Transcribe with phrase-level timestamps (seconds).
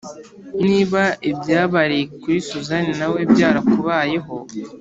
[0.67, 4.35] Niba ibyabaye kuri susan nawe byarakubayeho